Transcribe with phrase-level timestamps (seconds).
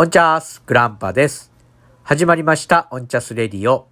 [0.00, 1.52] オンチャスグランパです。
[2.04, 3.86] 始まりました、オンチャスレディオ。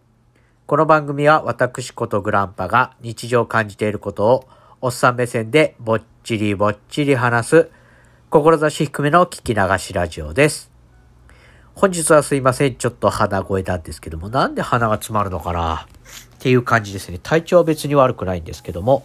[0.66, 4.48] この番組は私ことグランパが日常感じていることを
[4.80, 7.70] おっさん目線でぼっちりぼっちり話す、
[8.30, 10.72] 志低めの聞き流しラジオです。
[11.74, 15.86] 本日はすいません、ちょっと鼻声なんですけども、なんで鼻が詰まるのかな
[16.36, 17.20] っていう感じですね。
[17.22, 19.04] 体調は別に悪くないんですけども。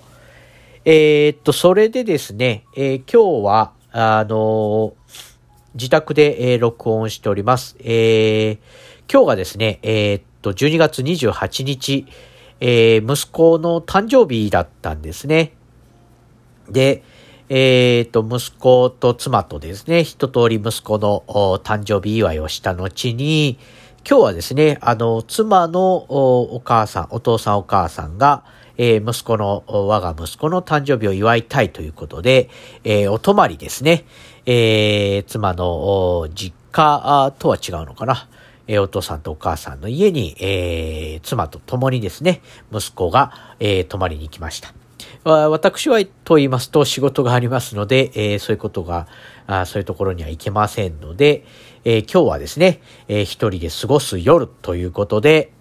[0.85, 5.32] えーっと、それでですね、えー今日は、あのー
[5.75, 7.75] 自宅で、えー録音しております。
[7.79, 8.59] えー
[9.11, 12.05] 今日がですね、えーっと、12月28日、
[12.59, 15.53] えー息子の誕生日だったんですね。
[16.69, 17.03] で、
[17.49, 21.23] えーっと、息子と妻とですね、一通り息子の
[21.63, 23.57] 誕生日祝いをした後に、
[24.07, 28.43] 今日はですね、あの、妻のお母さん、お父さんお母さんが、
[28.77, 32.49] えー息子の、我が息子の誕生日を祝いたいということで、
[32.83, 34.05] えーお泊まりですね、
[34.45, 38.27] えー妻の実家とは違うのかな。
[38.67, 42.41] えーお父さんとお母さんの家に、えー妻と共にですね、
[42.71, 44.73] 息子が、えー泊まりに行きました。
[45.25, 49.07] 私はと言いますと仕事がありますので、えーそういうことが、
[49.47, 51.45] あそういうところには行けませんので、
[51.85, 55.51] えー今日はですね、えー一人で過ごす夜ということで、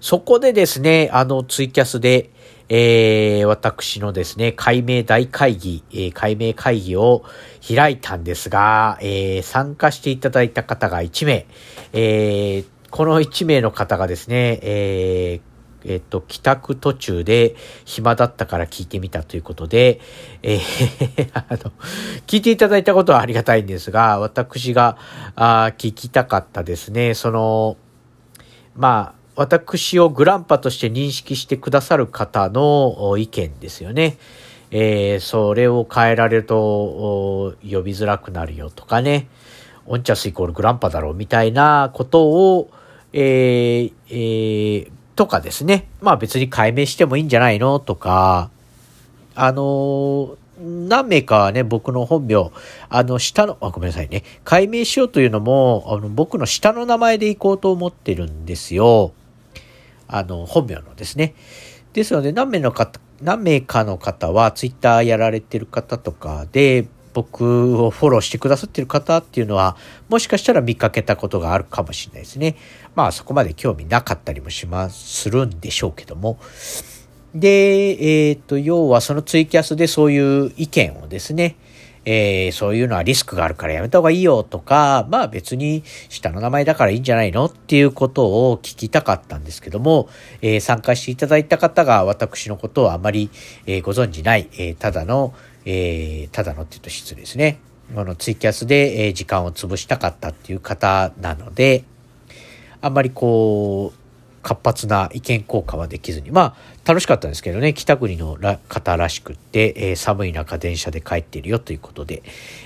[0.00, 2.30] そこでですね、あのツイキャスで、
[2.68, 7.24] えー私のですね、解明大会議、えー解明会議を
[7.66, 11.46] 開いたんですが、えー参加していただいた方が1名、
[11.92, 15.54] えーこの1名の方がですね、えー
[15.92, 20.00] えっと、帰宅途中で暇だったから聞いてみたということで、
[20.42, 21.72] えー あの、
[22.26, 24.96] 聞いていただいたことはありがたいんですが、私が、
[25.36, 27.76] あ聞きたかったですね、その、
[28.76, 34.16] まあ、私をグランパとして認識してくださる方の意見ですよね。
[34.70, 39.28] えーそれを変えられると呼びづらくなるよとかね。
[39.86, 42.70] オンチャスイコールグランパだろうみたいなことを、
[43.12, 45.86] えーえーとかですね。
[46.00, 48.50] まあ別に解明してもいいんじゃないのとか、
[49.36, 52.50] あの何名かはね、僕の本名、
[52.88, 54.22] あの、下の、あ、ごめんなさいね。
[54.44, 59.12] 解明しようというのも、あの、僕の下の名前で行こうと思ってるんですよ。
[60.08, 61.34] あの、本名のですね。
[61.92, 69.76] ですので、何名の方、何名かの方は、ツイッターやられてる方とかで、僕をフォローしてくださってる方っていうのは、
[70.08, 72.56] もしかしたら見かけたことがあるかもしれないですね。
[72.94, 76.38] まあ、そこまで興味なかったりもします、するんでしょうけども。
[77.34, 81.56] で、えっ、と、要はそのツイキャスでそういう意見をですね、
[82.04, 90.08] えーそういうのはリスクがあるからやめた方がいいよとか、まあ別に下の名前だからいいんじゃないのっていうことを聞きたかったんですけども、
[90.42, 93.30] えー参加していただいた方が私のことをあまり、
[93.66, 97.58] えーご存じない、えただの、えただのって言うと失礼ですね。
[97.94, 101.84] このツイキャスで、え時間を潰したかったっていう方なので、
[102.80, 104.03] あんまりこう、
[104.44, 106.30] 活発な意見交換はできずに。
[106.30, 108.36] まあ、楽しかったんですけどね、北国の
[108.68, 112.22] 方らしくって、えー寒い中電車で帰っているよということで、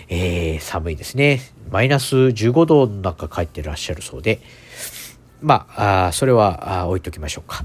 [0.09, 1.41] えー寒いですね。
[1.71, 4.41] マイナス15度の中帰ってらっしゃるそうで、
[5.41, 7.65] まあ、あそれはあ置いときましょうか。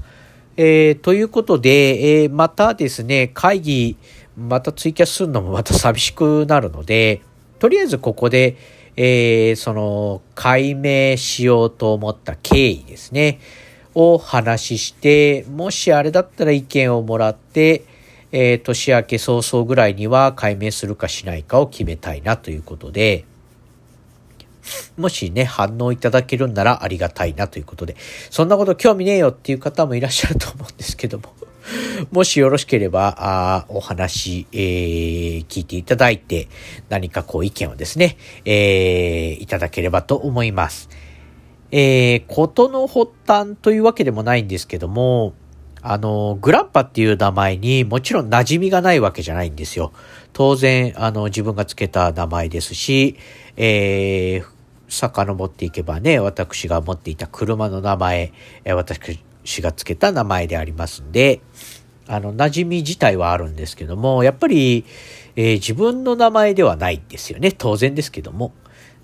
[0.56, 3.96] えーということで、えーまたですね、会議、
[4.38, 7.20] またツイキャスするのもまた寂しくなるので、
[7.58, 8.56] とりあえずここで、
[8.96, 13.40] えーその、解明しようと思った経緯ですね、
[13.94, 17.84] を話して、もしあれだったら意見をもらって、
[18.32, 23.24] えー年明け早々ぐらいには解明するかしないかを決めたいなということで、
[24.96, 27.96] もしね、反応いただけるんならありがたいなということで、
[28.30, 31.32] そんなこと興味ねえよっていう方もいらっしゃると思うんですけども、
[32.10, 36.48] もしよろしければ、あお話、えー聞いていただいて、
[36.88, 40.88] 何かこう意見をですね、えーいただければと思います。
[41.76, 45.32] えー、ことの発端というわけでもないんですけども、
[45.82, 49.92] あの、グランパっていう名前にもちろん馴染みがないわけじゃないんですよ。
[50.32, 53.16] 当然、あの、自分がつけた名前ですし、
[53.56, 54.46] えー、
[54.88, 58.32] 遡っていけばね、私が持っていた車の名前、
[58.64, 59.18] 私
[59.60, 61.40] がつけた名前でありますんで、
[62.06, 64.84] あの、馴染み自体はあるんですけども、やっぱり、
[65.34, 67.50] えー自分の名前ではないんですよね。
[67.50, 68.52] 当然ですけども。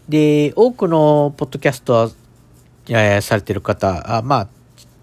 [0.08, 2.10] で、多くのポッドキャストは、
[2.90, 4.48] えされてる方、あまあ、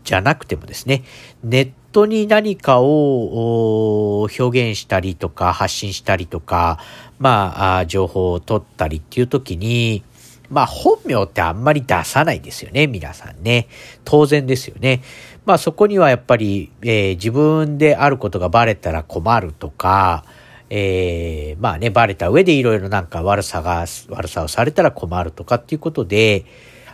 [0.04, 1.04] じゃなくてもですね、
[1.44, 6.80] ネットに何かを表現したりとか発信したりとか、
[7.20, 10.04] まあ、あ情報を取ったりっていう時に、
[10.50, 13.68] まあ本名ってあんまり出さないですよね、皆さんね。
[14.06, 15.02] 当然ですよね。
[15.46, 20.24] まあそこにはやっぱり、えー自分であることがバレたら困るとか、
[20.70, 26.46] えー、まあね、バレた上でいろいろなんか悪さが、悪さをされたら困るとかっていうことで、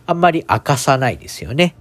[0.06, 1.76] あんまり明かさないですよね。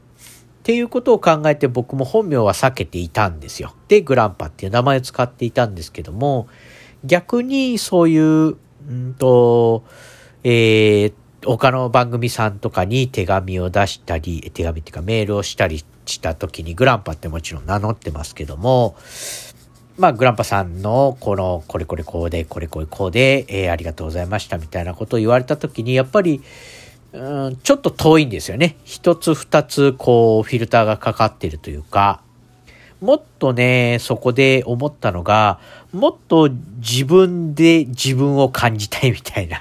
[0.61, 3.75] っていうことを考えて僕も本名は避けていたんですよ。
[3.89, 6.47] で、グランパっていう名前を使っていたんですけども、
[7.05, 9.85] 逆にそういう、うんと、
[10.45, 11.13] えー、
[11.45, 18.97] 他の番組さんとかに手紙を出したり、手紙っていうかメールをしたりした時にグランパってもちろん名乗ってますけども、
[19.99, 26.41] まあ、グランパさんの、この、これこれこうで、これこれこうで、えー、ありがとうございましたみたいなことを言われた時に、やっぱり、
[27.13, 28.77] うん、ちょっと遠いんですよね。
[28.85, 32.23] 一つ二つこうフィルターがかかってるというか、
[33.03, 35.59] もっとね、そこで思ったのが、
[35.93, 36.49] もっと
[36.79, 39.59] 自分で自分を感じたいみたいな、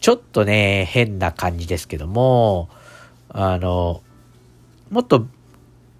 [0.00, 2.68] ちょっとね、変な感じですけども、
[3.30, 4.02] あの、
[4.90, 5.26] もっと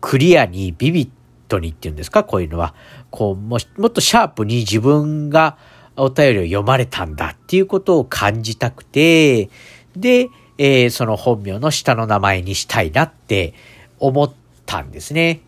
[0.00, 1.08] クリアにビビッ
[1.49, 2.75] トにっていうんですか、こういうのは。
[3.11, 5.56] こう、ももっとシャープに自分が
[5.97, 9.49] お便りを読まれたんだっていうことを感じたくて、
[9.97, 13.54] で、えー、その本名の下の名前にしたいなって
[13.98, 14.32] 思っ
[14.66, 15.40] たんですね。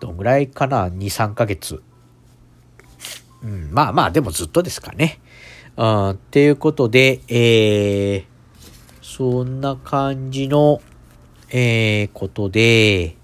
[0.00, 1.82] どんぐらいかな ?2、3ヶ月。
[3.42, 5.20] うん、まあまあ、でもずっとですかね。
[5.76, 8.24] うん、っていうことで、えー、
[9.02, 10.80] そんな感じの、
[11.50, 13.16] えー、ことで、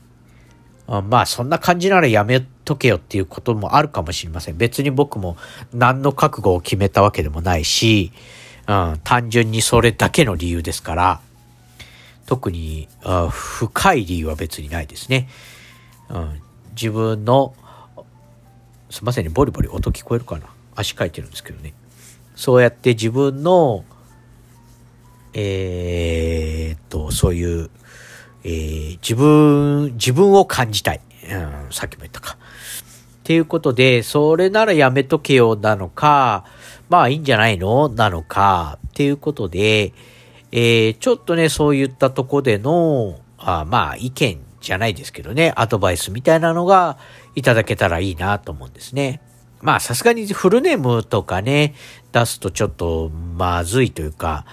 [0.87, 4.57] あまあ、そんな感じならやめとけよっていうこともあるかもしれません。
[4.57, 5.37] 別に僕も
[5.73, 8.13] 何の覚悟を決めたわけでもないし、
[8.71, 11.21] うん、単純にそれだけの理由ですから、
[12.27, 15.29] 特にあ深い理由は別にないですね。
[16.09, 16.41] うん、
[16.77, 17.53] 自分の、
[18.89, 20.47] すみませんね、ボリボリ音聞こえるかな
[20.77, 21.75] 足書いてるんですけどね。
[22.37, 23.85] そうやって自分の、
[25.35, 27.71] えー、っと、そういう、
[28.45, 31.01] えー、自分、自分を感じたい。
[31.29, 32.37] うん、さっきも言ったか。
[33.19, 36.45] っていうことで、それならやめとけよなのか、
[36.91, 37.89] まあいいんじゃないの？
[37.89, 39.95] なのか、っていうことで、
[40.53, 46.99] えー、ちょっとね、そういったとこでの、あまあ意見じゃないですけどね、アドバイスみたいなのが
[47.35, 49.23] いただけたらいいなと思うんですね。
[49.63, 51.75] まあさすがにフルネームとかね、
[52.13, 54.45] 出すとちょっとまずいというか、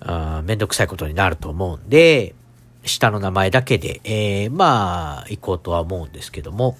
[0.00, 2.34] あめんどくさいことになると思うんで、
[2.84, 6.76] 下の名前だけで、えー、まあ、行こうとは思うんですけども、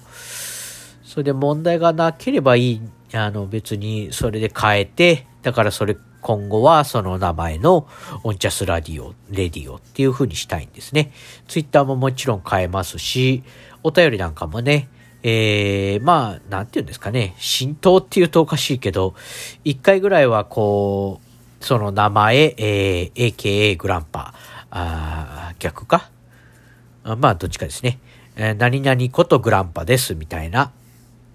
[1.03, 2.81] それで問題がなければいい
[3.17, 7.87] あの別にそれで変えて、だからそれ今後はその名前の
[8.23, 11.11] オンチャスラディオ、レディオっていう風にしたいんですね。
[11.47, 13.43] ツイッターももちろん変えますし、
[13.83, 14.89] お便りなんかもね、
[15.21, 19.13] えー、まあ、なんて言うんですかね、浸透って言うとおかしいけど、
[19.63, 21.19] 一回ぐらいはこ
[21.61, 26.09] う、その名前、えー、AKA グランパー、あー逆か？
[27.03, 27.99] あまあ、どっちかですね。
[28.35, 30.71] え、何々ことグランパです、みたいな。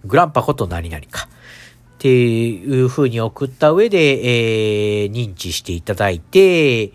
[0.04, 1.28] グランパこと何々か。
[2.00, 6.94] っていうふうに送った上で、えー、認知していただいて、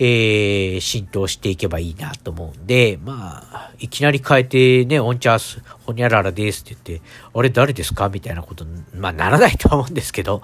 [0.00, 8.08] えー、浸透していけばいいなと思うんで、まあ、いきなり変えてね、オンチャース、ホニャララですって言って、あれ誰ですか？
[8.08, 8.66] みたいなこと、
[8.96, 10.42] まあならないとは思うんですけど、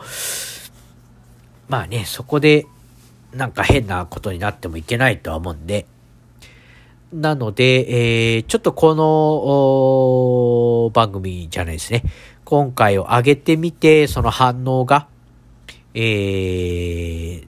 [1.69, 2.67] まあね、そこで
[3.35, 5.87] なんか変なことになってもいけないとは思うんで、
[7.13, 12.05] なので、えー、ちょっとこの番組じゃないですね。
[12.49, 15.07] 今回を上げてみて、その反応が、
[15.93, 17.47] えー、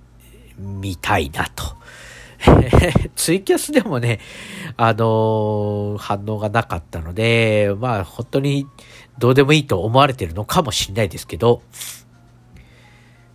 [0.59, 1.65] 見たいなと。
[3.17, 4.21] ツイキャスでもね、
[4.77, 8.67] あのー、反応がなかったので、まあ本当に
[9.19, 11.63] どうでもいいと思われてるのかもしれないですけど、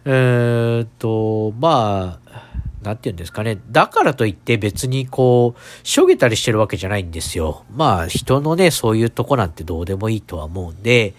[0.05, 2.41] えー、っと、まあ、
[2.83, 3.57] なんて言うんですかね。
[3.71, 7.65] だからといって別にこう、しょげたりしてるわけじゃないんですよ。
[7.71, 11.15] まあ人のね、そういうとこなんてどうでもいいとは思うんで、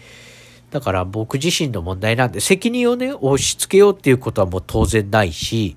[0.71, 5.77] だから僕自身の問題なんで、責任をね、押し付けようっていうことはもう当然ないし、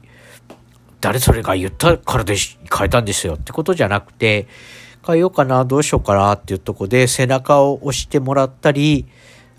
[1.02, 4.48] 誰それが言ったからで変えたんですよってことじゃなくて、
[5.06, 9.08] 変えようかな、どうしようかなっていうとこで背中を押してもらったり、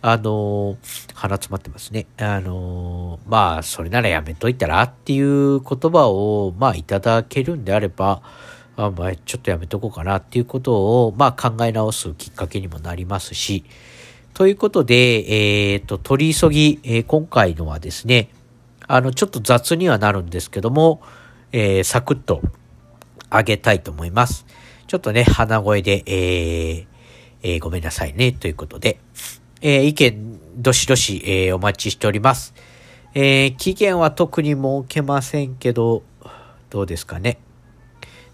[0.03, 0.79] あの
[1.15, 2.07] 鼻詰まってますね。
[2.19, 8.23] あのまあ、それならやめといたらっていう言葉を、まあ、いただけるんであれば、
[8.77, 13.65] あまあ、ちょっとやめとこうかなっていうことを、まあ、考え直すきっかけにもなりますし、
[14.41, 18.31] ということで、えっ、ー、と、取り急ぎ、えー、今回のはですね、
[18.89, 21.03] あの、ちょっと雑にはなるんですけども、
[21.53, 22.41] えー、サクッと
[23.29, 24.47] あげたいと思います。
[24.87, 26.87] ちょっとね、鼻声で、えー
[27.43, 28.99] えー、ごめんなさいね、ということで、
[29.61, 32.55] えー、意見、どしどし、えー、お待ちしております。
[33.13, 36.03] えー、期限は特に設けませんけど、
[36.71, 37.37] どうですかね。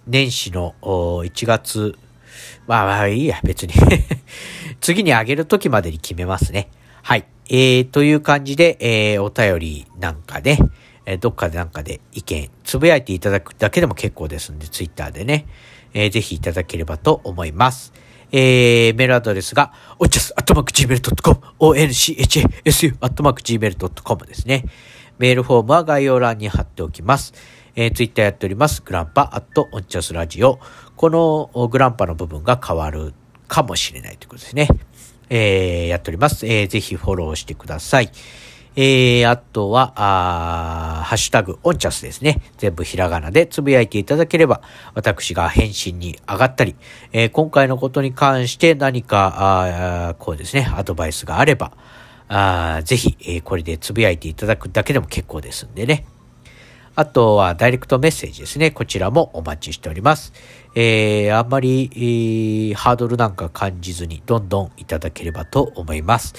[0.06, 1.98] 年始の1月
[2.66, 3.74] まあまあいいや、別に
[4.80, 6.68] 次に上げる時までに決めますね。
[7.02, 7.24] はい。
[7.48, 10.58] えー、という感じで、えー、お便りなんかね、
[11.04, 15.46] えー、どっかでなんかで意見、つぶやいていただくだけでも結構ですんで、ツイッターでね、
[15.94, 17.92] えー、ぜひいただければと思います。
[18.32, 24.64] えー、メールアドレスが、おちゃす、アットマーク gmail.com、onchasu、アットマーク gmail.com ですね。
[25.18, 27.34] メールフォームは概要欄に貼っておきます。
[27.76, 28.82] えー、ツイッターやっております。
[28.82, 30.58] グランパ、アット、オンチャスラジオ。
[30.96, 33.12] このグランパの部分が変わる
[33.48, 34.68] かもしれないということですね。
[35.28, 36.46] えー、やっております。
[36.46, 38.10] えー、ぜひフォローしてください。
[38.76, 42.40] えー、あとは、あハッシュタグ、オンチャスですね。
[42.56, 44.62] 全部ひらがなでつぶやいていただければ、
[44.94, 46.76] 私が返信に上がったり、
[47.12, 49.34] えー、今回のことに関して何か、
[50.08, 51.72] あこうですね、アドバイスがあれば、
[52.28, 56.06] あぜひ、えー、これでつぶやいていただくだけでも結構ですんでね。
[56.96, 58.70] あとは、ダイレクトメッセージですね。
[58.70, 60.32] こちらもお待ちしております。
[60.74, 66.32] えー、あんまり、えー、ハードルなんか感じずに、どんどんいただければと思います。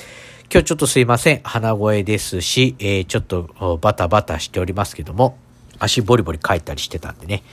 [0.52, 1.42] 今日ちょっとすいません。
[1.44, 5.38] 鼻声ですし、えー、ちょっとバタバタしておりますけども、
[5.78, 7.44] 足ボリボリ書いたりしてたんでね、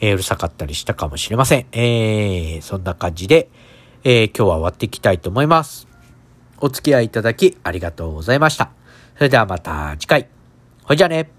[0.00, 1.66] えー、うるさかったりしたかもしれません。
[1.72, 3.50] えー、そんな感じで、
[4.04, 5.86] えー、今日は終わっていきたいと思います。
[6.60, 8.70] お付き合いいただきありがとうございました。
[9.16, 10.28] それではまた次回。
[10.84, 11.37] ほいじゃあね。